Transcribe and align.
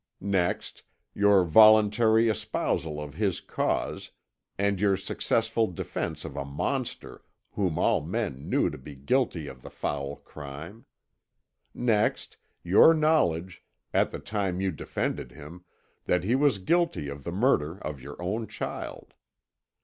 Next, 0.33 0.81
your 1.13 1.43
voluntary 1.43 2.27
espousal 2.27 2.99
of 2.99 3.13
his 3.13 3.39
cause, 3.39 4.09
and 4.57 4.81
your 4.81 4.97
successful 4.97 5.67
defence 5.67 6.25
of 6.25 6.35
a 6.35 6.43
monster 6.43 7.23
whom 7.51 7.77
all 7.77 8.01
men 8.01 8.49
knew 8.49 8.71
to 8.71 8.79
be 8.79 8.95
guilty 8.95 9.45
of 9.45 9.61
the 9.61 9.69
foul 9.69 10.15
crime. 10.15 10.85
Next, 11.75 12.37
your 12.63 12.95
knowledge, 12.95 13.63
at 13.93 14.09
the 14.09 14.17
time 14.17 14.59
you 14.59 14.71
defended 14.71 15.33
him, 15.33 15.65
that 16.05 16.23
he 16.23 16.33
was 16.33 16.57
guilty 16.57 17.07
of 17.07 17.23
the 17.23 17.31
murder 17.31 17.77
of 17.77 18.01
your 18.01 18.19
own 18.19 18.47
child. 18.47 19.13